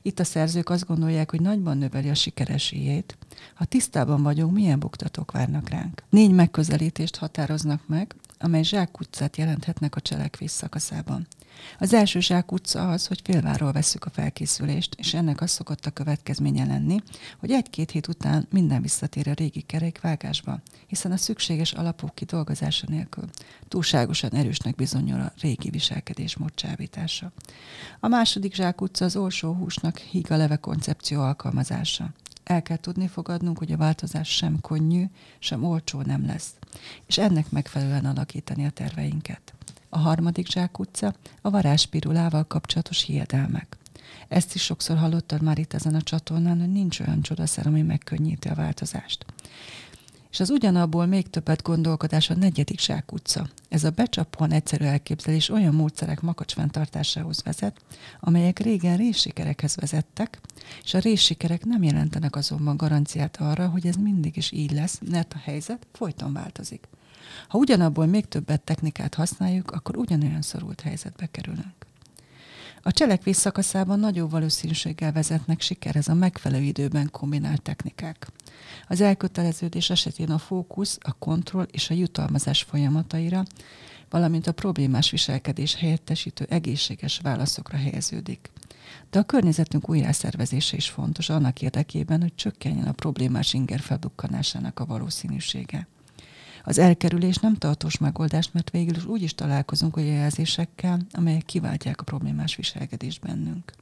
Itt 0.03 0.19
a 0.19 0.25
szerzők 0.25 0.69
azt 0.69 0.87
gondolják, 0.87 1.31
hogy 1.31 1.41
nagyban 1.41 1.79
növeli 1.79 2.09
a 2.09 2.15
sikeresélyét, 2.15 3.17
ha 3.55 3.65
tisztában 3.65 4.23
vagyunk, 4.23 4.53
milyen 4.53 4.79
buktatók 4.79 5.31
várnak 5.31 5.69
ránk. 5.69 6.03
Négy 6.11 6.31
megközelítést 6.31 7.17
határoznak 7.17 7.83
meg, 7.87 8.15
amely 8.39 8.63
zsákutcát 8.63 9.37
jelenthetnek 9.37 9.97
a 9.97 10.01
cselekvés 10.01 10.51
szakaszában. 10.51 11.27
Az 11.79 11.93
első 11.93 12.21
zsákutca 12.21 12.91
az, 12.91 13.07
hogy 13.07 13.21
félváról 13.25 13.73
veszük 13.73 14.05
a 14.05 14.11
felkészülést, 14.11 14.95
és 14.99 15.15
ennek 15.15 15.41
az 15.41 15.51
szokott 15.51 15.87
a 15.87 15.91
következménye 15.91 16.65
lenni, 16.65 17.03
hogy 17.39 17.51
egy-két 17.51 17.91
hét 17.91 18.09
után 18.09 18.47
minden 18.51 18.83
visszatér 18.83 19.29
a 19.29 19.33
régi 19.33 19.61
kerékvágásba, 19.61 20.61
hiszen 20.87 21.13
a 21.13 21.17
szükséges 21.17 21.73
alapok 21.73 22.15
kidolgozása 22.15 22.87
nélkül 22.89 23.25
túlságosan 23.69 24.35
erősnek 24.35 24.75
bizonyul 24.75 25.21
a 25.21 25.33
régi 25.41 25.71
viselkedés 25.71 26.37
módcsábítása. 26.37 27.33
A 28.01 28.09
második 28.09 28.55
zsákutca 28.55 29.05
az 29.05 29.17
olsó 29.17 29.53
húsnak 29.53 29.99
híg 29.99 30.31
a 30.31 30.37
leve 30.37 30.57
koncepció 30.57 31.21
alkalmazása. 31.21 32.11
El 32.45 32.63
kell 32.63 32.77
tudni 32.77 33.09
fogadnunk, 33.09 33.59
hogy 33.59 33.73
a 33.73 33.77
változás 33.77 34.29
sem 34.29 34.61
könnyű, 34.61 35.05
sem 35.39 35.65
olcsó 35.65 36.01
nem 36.03 36.27
lesz, 36.27 36.55
és 37.07 37.19
ennek 37.19 37.51
megfelelően 37.51 38.05
alakítani 38.05 38.67
a 38.67 38.71
terveinket. 38.71 39.55
A 39.93 39.99
harmadik 39.99 40.51
zsákutca 40.51 41.15
a 41.43 41.51
varázspirulával 41.51 42.45
kapcsolatos 42.47 43.03
hiedelmek. 43.03 43.77
Ezt 44.29 44.55
is 44.55 44.63
sokszor 44.63 44.97
hallottad 44.97 45.43
már 45.43 45.59
itt 45.59 45.73
ezen 45.73 45.95
a 45.95 46.03
csatornán, 46.03 46.59
hogy 46.59 46.73
nincs 46.73 47.01
olyan 47.01 47.23
csodaszer, 47.23 47.67
ami 47.67 47.83
megkönnyíti 47.83 48.49
a 48.49 48.55
változást. 48.55 49.25
És 50.31 50.41
az 50.41 50.51
ugyanabból 50.51 51.07
még 51.07 51.31
többet 51.31 51.63
gondolkodás 51.63 52.31
a 52.31 52.35
negyedik 52.35 52.81
zsákutca. 52.81 53.47
Ez 53.69 53.85
a 53.85 53.91
becsapóan 53.91 54.53
egyszerű 54.53 54.85
elképzelés 54.85 55.49
olyan 55.49 55.75
módszerek 55.75 56.21
makacs 56.21 56.53
fenntartásához 56.53 57.43
vezet, 57.43 57.81
amelyek 58.21 58.59
régen 58.59 58.97
réssikerekhez 58.97 59.77
vezettek, 59.77 60.41
és 60.85 60.95
a 60.95 60.99
réssikerek 60.99 61.65
nem 61.65 61.83
jelentenek 61.83 62.37
azonban 62.37 62.77
garanciát 62.77 63.37
arra, 63.37 63.69
hogy 63.69 63.87
ez 63.87 63.97
mindig 63.97 64.37
is 64.37 64.53
így 64.53 64.73
lesz, 64.73 65.01
mert 65.11 65.33
a 65.33 65.39
helyzet 65.39 65.87
folyton 65.93 66.33
változik. 66.33 66.89
Ha 67.49 67.59
ugyanabból 67.59 68.07
még 68.07 68.29
többet 68.29 68.61
technikát 68.61 69.15
használjuk, 69.15 69.71
akkor 69.71 69.97
ugyanolyan 69.97 70.43
szorult 70.43 70.81
helyzetbe 70.81 71.27
kerülünk. 71.27 71.89
A 72.83 72.93
cselekvés 72.93 73.37
szakaszában 73.37 73.99
nagyobb 73.99 74.31
valószínűséggel 74.31 75.13
vezetnek 75.13 75.61
sikerhez 75.61 76.09
a 76.09 76.15
megfelelő 76.15 76.63
időben 76.63 77.09
kombinált 77.11 77.63
technikák. 77.63 78.27
Az 78.89 79.01
elköteleződés 79.01 79.91
esetén 79.91 80.31
a 80.31 80.39
fókusz, 80.39 80.99
a 81.01 81.13
kontroll 81.13 81.67
és 81.71 81.91
a 81.91 81.95
jutalmazás 81.95 82.63
folyamataira, 82.63 83.45
valamint 84.11 84.47
a 84.47 84.53
problémás 84.53 85.11
viselkedés 85.11 85.75
helyettesítő 85.75 86.47
egészséges 86.49 87.19
válaszokra 87.19 87.77
helyeződik. 87.77 88.51
De 89.11 89.19
a 89.19 89.25
környezetünk 89.25 89.89
újjászervezése 89.89 90.77
is 90.77 90.89
fontos 90.89 91.29
annak 91.29 91.63
érdekében, 91.63 92.21
hogy 92.21 92.35
csökkenjen 92.35 92.87
a 92.87 92.93
problémás 92.93 93.53
inger 93.53 93.81
feldukkanásának 93.81 94.81
a 94.81 94.87
valószínűsége. 94.87 95.87
Az 96.65 96.79
elkerülés 96.79 97.37
nem 97.37 97.55
tartós 97.55 97.99
megoldás, 97.99 98.51
mert 98.53 98.71
végül 98.71 98.97
is 98.97 99.05
úgy 99.05 99.23
is 99.23 99.35
találkozunk 99.35 99.97
olyan 99.97 100.15
jelzésekkel, 100.15 101.01
amelyek 101.13 101.45
kiváltják 101.45 102.01
a 102.01 102.05
problémás 102.05 102.57
viselkedést 102.57 103.21
bennünk. 103.21 103.73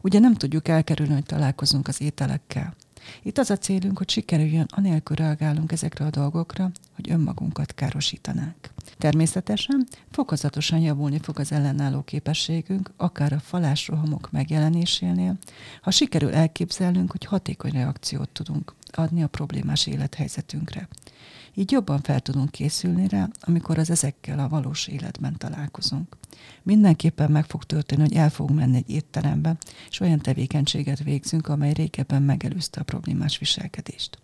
Ugye 0.00 0.18
nem 0.18 0.34
tudjuk 0.34 0.68
elkerülni, 0.68 1.12
hogy 1.12 1.24
találkozunk 1.24 1.88
az 1.88 2.00
ételekkel. 2.00 2.74
Itt 3.22 3.38
az 3.38 3.50
a 3.50 3.56
célunk, 3.56 3.98
hogy 3.98 4.10
sikerüljön, 4.10 4.66
anélkül 4.70 5.16
reagálunk 5.16 5.72
ezekre 5.72 6.04
a 6.04 6.10
dolgokra, 6.10 6.70
hogy 6.94 7.10
önmagunkat 7.10 7.74
károsítanánk. 7.74 8.70
Természetesen 8.98 9.86
fokozatosan 10.10 10.78
javulni 10.78 11.18
fog 11.18 11.38
az 11.38 11.52
ellenálló 11.52 12.02
képességünk, 12.02 12.90
akár 12.96 13.32
a 13.32 13.38
falásrohamok 13.38 14.30
megjelenésénél, 14.30 15.38
ha 15.80 15.90
sikerül 15.90 16.34
elképzelnünk, 16.34 17.10
hogy 17.10 17.24
hatékony 17.24 17.72
reakciót 17.72 18.28
tudunk 18.28 18.74
adni 18.90 19.22
a 19.22 19.26
problémás 19.26 19.86
élethelyzetünkre. 19.86 20.88
Így 21.54 21.70
jobban 21.70 22.00
fel 22.00 22.20
tudunk 22.20 22.50
készülni 22.50 23.08
rá, 23.08 23.28
amikor 23.40 23.78
az 23.78 23.90
ezekkel 23.90 24.38
a 24.38 24.48
valós 24.48 24.86
életben 24.86 25.36
találkozunk. 25.38 26.16
Mindenképpen 26.62 27.30
meg 27.30 27.44
fog 27.44 27.64
történni, 27.64 28.00
hogy 28.02 28.14
el 28.14 28.30
fogunk 28.30 28.58
menni 28.58 28.76
egy 28.76 28.90
étterembe, 28.90 29.56
és 29.90 30.00
olyan 30.00 30.18
tevékenységet 30.18 31.02
végzünk, 31.02 31.48
amely 31.48 31.72
régebben 31.72 32.22
megelőzte 32.22 32.80
a 32.80 32.84
problémás 32.84 33.38
viselkedést. 33.38 34.18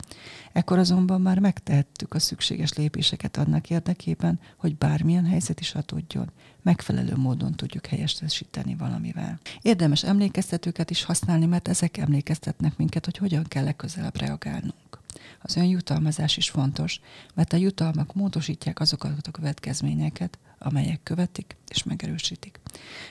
Ekkor 0.52 0.78
azonban 0.78 1.20
már 1.20 1.38
megtehettük 1.38 2.14
a 2.14 2.18
szükséges 2.18 2.72
lépéseket 2.72 3.36
annak 3.36 3.70
érdekében, 3.70 4.40
hogy 4.56 4.76
bármilyen 4.76 5.26
helyzet 5.26 5.60
is 5.60 5.74
adódjon, 5.74 6.30
megfelelő 6.62 7.16
módon 7.16 7.52
tudjuk 7.52 7.86
helyesíteni 7.86 8.74
valamivel. 8.74 9.38
Érdemes 9.62 10.04
emlékeztetőket 10.04 10.90
is 10.90 11.04
használni, 11.04 11.46
mert 11.46 11.68
ezek 11.68 11.96
emlékeztetnek 11.96 12.76
minket, 12.76 13.04
hogy 13.04 13.16
hogyan 13.16 13.44
kell 13.44 13.64
legközelebb 13.64 14.16
reagálnunk. 14.18 14.97
Az 15.42 15.56
önjutalmazás 15.56 16.36
is 16.36 16.50
fontos, 16.50 17.00
mert 17.34 17.52
a 17.52 17.56
jutalmak 17.56 18.14
módosítják 18.14 18.80
azokat 18.80 19.26
a 19.26 19.30
következményeket, 19.30 20.38
amelyek 20.58 21.02
követik 21.02 21.56
és 21.68 21.82
megerősítik. 21.82 22.60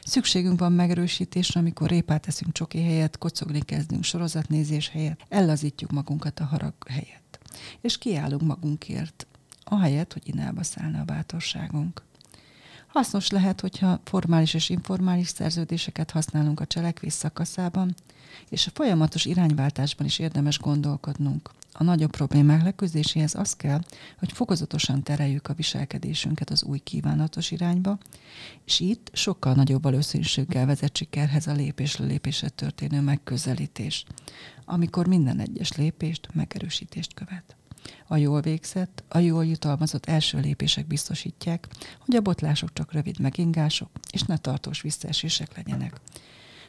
Szükségünk 0.04 0.60
van 0.60 0.72
megerősítésre, 0.72 1.60
amikor 1.60 1.90
répát 1.90 2.22
teszünk 2.22 2.54
csoki 2.54 2.84
helyett, 2.84 3.18
kocogni 3.18 3.62
kezdünk 3.62 4.04
sorozatnézés 4.04 4.90
helyett, 4.90 5.26
ellazítjuk 5.30 5.92
magunkat 5.92 6.40
a 6.40 6.46
harag 6.46 6.74
helyett. 6.90 7.40
És 7.82 7.98
kiállunk 7.98 8.42
magunkért, 8.42 9.28
ahelyett, 9.64 10.14
hogy 10.14 10.22
inába 10.26 10.64
szállna 10.64 11.00
a 11.00 11.04
bátorságunk. 11.04 12.06
Hasznos 12.88 13.30
lehet, 13.30 13.62
hogyha 13.62 14.00
formális 14.04 14.54
és 14.54 14.70
informális 14.70 15.28
szerződéseket 15.28 16.12
használunk 16.12 16.60
a 16.60 16.66
cselekvés 16.66 17.14
szakaszában, 17.14 17.96
és 18.50 18.68
a 18.68 18.72
folyamatos 18.74 19.26
irányváltásban 19.26 20.06
is 20.06 20.20
érdemes 20.20 20.60
gondolkodnunk. 20.60 21.52
A 21.80 21.84
nagyobb 21.84 22.12
problémák 22.12 22.64
leküzdéséhez 22.64 23.36
az 23.36 23.56
kell, 23.56 23.80
hogy 24.20 24.32
fokozatosan 24.32 25.04
tereljük 25.04 25.48
a 25.48 25.54
viselkedésünket 25.54 26.50
az 26.50 26.64
új 26.64 26.80
kívánatos 26.80 27.52
irányba, 27.52 27.98
és 28.66 28.80
itt 28.80 29.10
sokkal 29.14 29.54
nagyobb 29.54 29.84
valószínűséggel 29.84 30.66
vezet 30.66 30.98
sikerhez 30.98 31.48
a 31.48 31.54
lépésről 31.54 32.08
lépésre 32.08 32.50
történő 32.50 33.02
megközelítés, 33.02 34.06
amikor 34.66 35.08
minden 35.08 35.40
egyes 35.40 35.72
lépést 35.72 36.30
megerősítést 36.34 37.14
követ. 37.14 37.56
A 38.08 38.18
jól 38.18 38.42
végzett, 38.42 39.04
a 39.08 39.18
jól 39.18 39.46
jutalmazott 39.46 40.06
első 40.06 40.40
lépések 40.40 40.88
biztosítják, 40.88 41.68
hogy 42.06 42.16
a 42.16 42.22
botlások 42.22 42.74
csak 42.74 42.92
rövid 42.92 43.20
megingások, 43.20 43.90
és 44.12 44.22
ne 44.22 44.38
tartós 44.38 44.82
visszaesések 44.82 45.56
legyenek. 45.56 46.02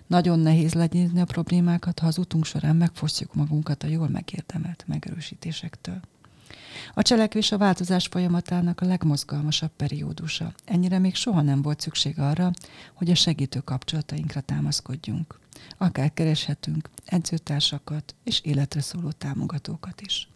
Nagyon 0.09 0.39
nehéz 0.39 0.75
legyőzni 0.75 1.21
a 1.21 1.25
problémákat, 1.25 1.99
ha 1.99 2.07
az 2.07 2.19
utunk 2.19 2.45
során 2.45 2.77
megfosztjuk 2.77 3.35
magunkat 3.35 3.83
a 3.83 3.87
jól 3.87 4.09
megérdemelt 4.09 4.85
megerősítésektől. 4.87 6.01
A 6.95 7.03
cselekvés 7.03 7.53
a 7.53 7.59
változás 7.59 8.07
folyamatának 8.07 8.81
a 8.81 8.87
legmozgalmasabb 8.87 9.71
periódusa. 9.77 10.53
Ennyire 10.65 10.99
még 10.99 11.15
soha 11.15 11.43
nem 11.43 11.63
volt 11.63 11.81
szükség 11.81 12.19
arra, 12.19 12.51
hogy 12.95 13.11
a 13.11 13.15
segítő 13.15 13.61
kapcsolatainkra 13.61 14.41
támaszkodjunk. 14.41 15.39
Akár 15.79 16.13
kereshetünk 16.15 16.91
edzőtársakat 17.05 18.15
és 18.25 18.41
életre 18.41 18.81
szóló 18.81 19.11
támogatókat 19.11 20.01
is. 20.01 20.29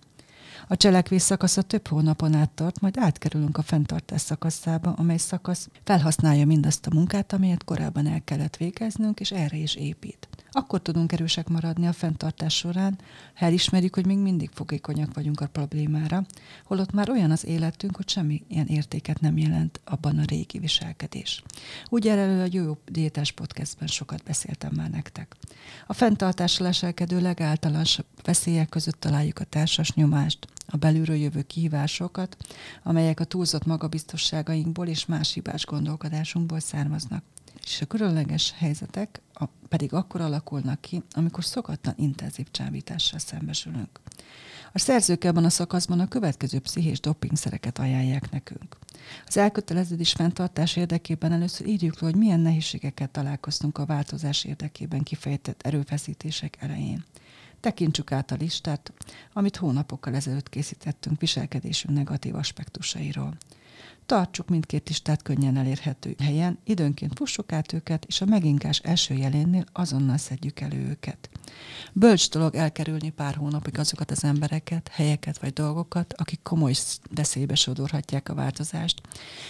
A 0.68 0.76
cselekvés 0.76 1.22
szakasza 1.22 1.62
több 1.62 1.88
hónapon 1.88 2.34
át 2.34 2.50
tart, 2.50 2.80
majd 2.80 2.98
átkerülünk 2.98 3.58
a 3.58 3.62
fenntartás 3.62 4.20
szakaszába, 4.20 4.92
amely 4.92 5.16
szakasz 5.16 5.68
felhasználja 5.84 6.46
mindazt 6.46 6.86
a 6.86 6.94
munkát, 6.94 7.32
amelyet 7.32 7.64
korábban 7.64 8.06
el 8.06 8.24
kellett 8.24 8.56
végeznünk, 8.56 9.20
és 9.20 9.30
erre 9.30 9.56
is 9.56 9.74
épít. 9.74 10.28
Akkor 10.54 10.82
tudunk 10.82 11.12
erősek 11.12 11.48
maradni 11.48 11.86
a 11.86 11.92
fenntartás 11.92 12.54
során, 12.54 12.98
ha 13.34 13.44
elismerjük, 13.46 13.94
hogy 13.94 14.06
még 14.06 14.18
mindig 14.18 14.50
fogékonyak 14.54 15.14
vagyunk 15.14 15.40
a 15.40 15.46
problémára, 15.46 16.24
holott 16.64 16.92
már 16.92 17.10
olyan 17.10 17.30
az 17.30 17.46
életünk, 17.46 17.96
hogy 17.96 18.08
semmi 18.08 18.42
ilyen 18.48 18.66
értéket 18.66 19.20
nem 19.20 19.38
jelent 19.38 19.80
abban 19.84 20.18
a 20.18 20.24
régi 20.24 20.58
viselkedés. 20.58 21.42
Úgy 21.88 22.08
erről 22.08 22.40
a 22.40 22.48
Jó 22.50 22.76
Diétás 22.86 23.32
podcastben 23.32 23.88
sokat 23.88 24.22
beszéltem 24.22 24.72
már 24.76 24.90
nektek. 24.90 25.36
A 25.86 25.92
fenntartásra 25.92 26.64
leselkedő 26.64 27.20
legáltalánosabb 27.20 28.06
veszélyek 28.22 28.68
között 28.68 29.00
találjuk 29.00 29.38
a 29.38 29.44
társas 29.44 29.92
nyomást, 29.92 30.46
a 30.66 30.76
belülről 30.76 31.16
jövő 31.16 31.42
kihívásokat, 31.42 32.36
amelyek 32.82 33.20
a 33.20 33.24
túlzott 33.24 33.64
magabiztosságainkból 33.64 34.86
és 34.86 35.06
más 35.06 35.32
hibás 35.32 35.64
gondolkodásunkból 35.64 36.60
származnak. 36.60 37.24
És 37.64 37.80
a 37.80 37.86
különleges 37.86 38.54
helyzetek 38.56 39.20
pedig 39.68 39.92
akkor 39.92 40.20
alakulnak 40.20 40.80
ki, 40.80 41.02
amikor 41.12 41.44
szokatlan 41.44 41.94
intenzív 41.98 42.46
csábítással 42.50 43.18
szembesülünk. 43.18 44.00
A 44.72 44.78
szerzők 44.78 45.24
ebben 45.24 45.44
a 45.44 45.50
szakaszban 45.50 46.00
a 46.00 46.08
következő 46.08 46.58
pszichés 46.58 47.00
dopingszereket 47.00 47.78
ajánlják 47.78 48.30
nekünk. 48.30 48.76
Az 49.26 49.36
elköteleződés 49.36 50.12
fenntartás 50.12 50.76
érdekében 50.76 51.32
először 51.32 51.66
írjuk 51.66 52.00
le, 52.00 52.06
hogy 52.06 52.16
milyen 52.16 52.40
nehézségekkel 52.40 53.10
találkoztunk 53.10 53.78
a 53.78 53.86
változás 53.86 54.44
érdekében 54.44 55.02
kifejtett 55.02 55.62
erőfeszítések 55.62 56.56
elején. 56.60 57.04
Tekintsük 57.62 58.12
át 58.12 58.30
a 58.30 58.36
listát, 58.38 58.92
amit 59.32 59.56
hónapokkal 59.56 60.14
ezelőtt 60.14 60.48
készítettünk 60.48 61.20
viselkedésünk 61.20 61.94
negatív 61.94 62.34
aspektusairól. 62.34 63.36
Tartsuk 64.06 64.48
mindkét 64.48 64.88
listát 64.88 65.22
könnyen 65.22 65.56
elérhető 65.56 66.14
helyen, 66.18 66.58
időnként 66.64 67.16
fussuk 67.16 67.52
át 67.52 67.72
őket, 67.72 68.04
és 68.04 68.20
a 68.20 68.24
meginkás 68.24 68.78
első 68.78 69.14
jelénnél 69.14 69.64
azonnal 69.72 70.16
szedjük 70.16 70.60
elő 70.60 70.88
őket. 70.88 71.30
Bölcs 71.92 72.30
dolog 72.30 72.54
elkerülni 72.54 73.10
pár 73.10 73.34
hónapig 73.34 73.78
azokat 73.78 74.10
az 74.10 74.24
embereket, 74.24 74.88
helyeket 74.88 75.38
vagy 75.38 75.52
dolgokat, 75.52 76.12
akik 76.12 76.40
komoly 76.42 76.74
veszélybe 77.10 77.54
sodorhatják 77.54 78.28
a 78.28 78.34
változást, 78.34 79.00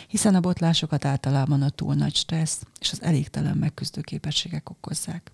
hiszen 0.08 0.34
a 0.34 0.40
botlásokat 0.40 1.04
általában 1.04 1.62
a 1.62 1.70
túl 1.70 1.94
nagy 1.94 2.14
stressz 2.14 2.62
és 2.80 2.92
az 2.92 3.02
elégtelen 3.02 3.56
megküzdő 3.56 4.00
képességek 4.00 4.70
okozzák. 4.70 5.32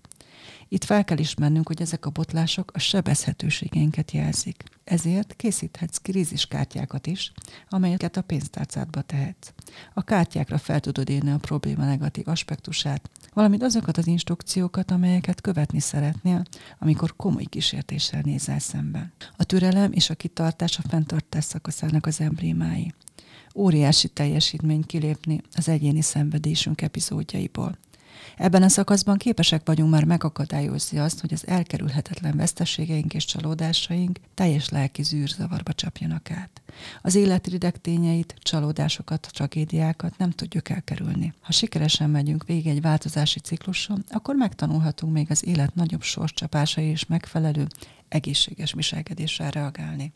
Itt 0.67 0.83
fel 0.83 1.03
kell 1.03 1.17
ismernünk, 1.17 1.67
hogy 1.67 1.81
ezek 1.81 2.05
a 2.05 2.09
botlások 2.09 2.71
a 2.73 2.79
sebezhetőségeinket 2.79 4.11
jelzik. 4.11 4.63
Ezért 4.83 5.35
készíthetsz 5.35 5.97
kríziskártyákat 5.97 7.07
is, 7.07 7.31
amelyeket 7.69 8.17
a 8.17 8.21
pénztárcádba 8.21 9.01
tehetsz. 9.01 9.51
A 9.93 10.01
kártyákra 10.01 10.57
fel 10.57 10.79
tudod 10.79 11.09
írni 11.09 11.31
a 11.31 11.37
probléma 11.37 11.85
negatív 11.85 12.27
aspektusát, 12.27 13.09
valamint 13.33 13.63
azokat 13.63 13.97
az 13.97 14.07
instrukciókat, 14.07 14.91
amelyeket 14.91 15.41
követni 15.41 15.79
szeretnél, 15.79 16.43
amikor 16.79 17.15
komoly 17.15 17.43
kísértéssel 17.43 18.21
nézel 18.21 18.59
szemben. 18.59 19.11
A 19.37 19.43
türelem 19.43 19.91
és 19.91 20.09
a 20.09 20.15
kitartás 20.15 20.77
a 20.77 20.87
fenntartás 20.87 21.43
szakaszának 21.43 22.05
az 22.05 22.21
emblémái. 22.21 22.93
Óriási 23.55 24.07
teljesítmény 24.07 24.83
kilépni 24.85 25.41
az 25.55 25.67
egyéni 25.67 26.01
szenvedésünk 26.01 26.81
epizódjaiból. 26.81 27.77
Ebben 28.39 28.63
a 28.63 28.69
szakaszban 28.69 29.17
képesek 29.17 29.61
vagyunk 29.65 29.91
már 29.91 30.03
megakadályozni 30.03 30.99
azt, 30.99 31.19
hogy 31.19 31.33
az 31.33 31.47
elkerülhetetlen 31.47 32.37
veszteségeink 32.37 33.13
és 33.13 33.25
csalódásaink 33.25 34.19
teljes 34.33 34.69
lelki 34.69 35.03
zűrzavarba 35.03 35.73
csapjanak 35.73 36.31
át. 36.31 36.61
Az 37.01 37.15
élet 37.15 37.47
rideg 37.47 37.81
tényeit, 37.81 38.35
csalódásokat, 38.41 39.29
tragédiákat 39.33 40.17
nem 40.17 40.31
tudjuk 40.31 40.69
elkerülni. 40.69 41.33
Ha 41.41 41.51
sikeresen 41.51 42.09
megyünk 42.09 42.45
végig 42.45 42.67
egy 42.67 42.81
változási 42.81 43.39
cikluson, 43.39 44.03
akkor 44.09 44.35
megtanulhatunk 44.35 45.13
még 45.13 45.27
az 45.29 45.45
élet 45.45 45.75
nagyobb 45.75 46.01
sorscsapásai 46.01 46.85
és 46.85 47.05
megfelelő, 47.05 47.67
egészséges 48.07 48.73
viselkedéssel 48.73 49.51
reagálni. 49.51 50.13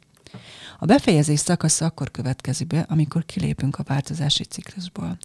A 0.79 0.85
befejezés 0.85 1.39
szakasza 1.39 1.85
akkor 1.85 2.11
következik 2.11 2.67
be, 2.67 2.85
amikor 2.89 3.25
kilépünk 3.25 3.79
a 3.79 3.83
változási 3.83 4.43
ciklusból. 4.43 5.17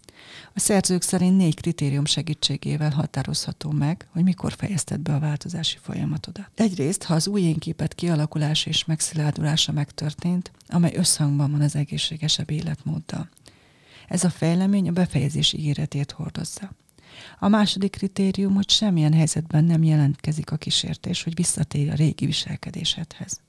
A 0.53 0.59
szerzők 0.59 1.01
szerint 1.01 1.37
négy 1.37 1.55
kritérium 1.55 2.05
segítségével 2.05 2.89
határozható 2.89 3.71
meg, 3.71 4.07
hogy 4.11 4.23
mikor 4.23 4.53
fejezted 4.57 4.99
be 4.99 5.13
a 5.13 5.19
változási 5.19 5.77
folyamatodat. 5.81 6.49
Egyrészt, 6.55 7.03
ha 7.03 7.13
az 7.13 7.27
új 7.27 7.41
énképet 7.41 7.95
kialakulása 7.95 8.69
és 8.69 8.85
megszilárdulása 8.85 9.71
megtörtént, 9.71 10.51
amely 10.67 10.93
összhangban 10.95 11.51
van 11.51 11.61
az 11.61 11.75
egészségesebb 11.75 12.49
életmóddal. 12.49 13.29
Ez 14.07 14.23
a 14.23 14.29
fejlemény 14.29 14.87
a 14.87 14.91
befejezés 14.91 15.53
ígéretét 15.53 16.11
hordozza. 16.11 16.71
A 17.39 17.47
második 17.47 17.91
kritérium, 17.91 18.53
hogy 18.53 18.69
semmilyen 18.69 19.13
helyzetben 19.13 19.63
nem 19.63 19.83
jelentkezik 19.83 20.51
a 20.51 20.57
kísértés, 20.57 21.23
hogy 21.23 21.35
visszatér 21.35 21.91
a 21.91 21.95
régi 21.95 22.25
viselkedésedhez. 22.25 23.41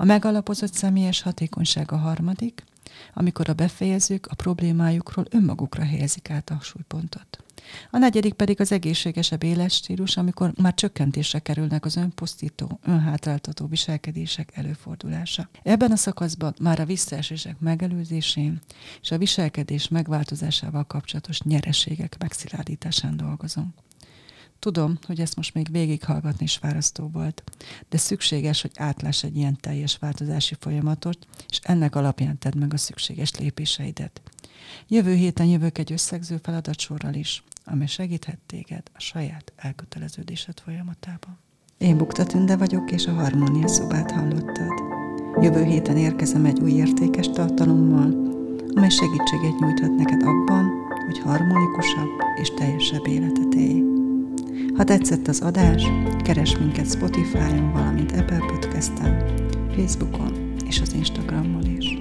A 0.00 0.04
megalapozott 0.04 0.74
személyes 0.74 1.22
hatékonyság 1.22 1.92
a 1.92 1.96
harmadik, 1.96 2.64
amikor 3.14 3.48
a 3.48 3.52
befejezők 3.52 4.26
a 4.26 4.34
problémájukról 4.34 5.26
önmagukra 5.30 5.84
helyezik 5.84 6.30
át 6.30 6.50
a 6.50 6.58
súlypontot. 6.60 7.44
A 7.90 7.98
negyedik 7.98 8.34
pedig 8.34 8.60
az 8.60 8.72
egészségesebb 8.72 9.42
életstílus, 9.42 10.16
amikor 10.16 10.52
már 10.62 10.74
csökkentésre 10.74 11.38
kerülnek 11.38 11.84
az 11.84 11.96
önpusztító, 11.96 12.78
önhátráltató 12.82 13.66
viselkedések 13.66 14.56
előfordulása. 14.56 15.48
Ebben 15.62 15.90
a 15.90 15.96
szakaszban 15.96 16.54
már 16.60 16.80
a 16.80 16.84
visszaesések 16.84 17.58
megelőzésén 17.58 18.60
és 19.00 19.10
a 19.10 19.18
viselkedés 19.18 19.88
megváltozásával 19.88 20.84
kapcsolatos 20.84 21.40
nyereségek 21.40 22.16
megszilárdításán 22.18 23.16
dolgozunk. 23.16 23.74
Tudom, 24.58 24.98
hogy 25.06 25.20
ezt 25.20 25.36
most 25.36 25.54
még 25.54 25.70
végighallgatni 25.70 26.44
is 26.44 26.56
fárasztó 26.56 27.08
volt, 27.12 27.42
de 27.88 27.96
szükséges, 27.96 28.62
hogy 28.62 28.70
átláss 28.74 29.22
egy 29.22 29.36
ilyen 29.36 29.56
teljes 29.60 29.96
változási 29.96 30.56
folyamatot, 30.60 31.26
és 31.48 31.60
ennek 31.62 31.96
alapján 31.96 32.38
tedd 32.38 32.58
meg 32.58 32.72
a 32.72 32.76
szükséges 32.76 33.34
lépéseidet. 33.34 34.20
Jövő 34.88 35.14
héten 35.14 35.46
jövök 35.46 35.78
egy 35.78 35.92
összegző 35.92 36.38
feladatsorral 36.42 37.14
is, 37.14 37.42
amely 37.64 37.86
segíthet 37.86 38.38
téged 38.46 38.82
a 38.94 39.00
saját 39.00 39.52
elköteleződésed 39.56 40.60
folyamatában. 40.60 41.38
Én 41.78 41.96
Bukta 41.96 42.24
Tünde 42.24 42.56
vagyok, 42.56 42.90
és 42.90 43.06
a 43.06 43.12
Harmónia 43.12 43.68
szobát 43.68 44.10
hallottad. 44.10 44.72
Jövő 45.40 45.64
héten 45.64 45.96
érkezem 45.96 46.44
egy 46.44 46.60
új 46.60 46.72
értékes 46.72 47.28
tartalommal, 47.28 48.26
amely 48.74 48.88
segítséget 48.88 49.58
nyújthat 49.58 49.94
neked 49.96 50.22
abban, 50.22 50.70
hogy 51.06 51.18
harmonikusabb 51.18 52.10
és 52.40 52.48
teljesebb 52.56 53.06
életet 53.06 53.54
élj. 53.54 53.97
Ha 54.78 54.84
tetszett 54.84 55.28
az 55.28 55.40
adás, 55.40 55.82
keres 56.22 56.58
minket 56.58 56.90
Spotify-on, 56.90 57.72
valamint 57.72 58.12
Apple 58.12 58.38
Podcast-en, 58.38 59.24
Facebookon 59.76 60.54
és 60.66 60.80
az 60.80 60.92
Instagramon 60.92 61.76
is. 61.78 61.97